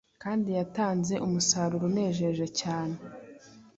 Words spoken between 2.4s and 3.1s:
cyane.